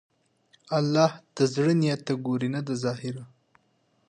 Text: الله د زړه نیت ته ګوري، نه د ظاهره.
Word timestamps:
الله 0.77 1.11
د 1.35 1.37
زړه 1.53 1.73
نیت 1.81 2.01
ته 2.07 2.13
ګوري، 2.25 2.49
نه 2.55 2.61
د 2.67 2.69
ظاهره. 2.83 3.23